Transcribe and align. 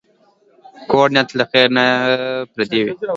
کوږ 0.89 1.09
نیت 1.15 1.29
له 1.37 1.45
خېر 1.51 1.69
نه 1.77 1.85
پردی 2.53 2.79
وي 2.85 2.93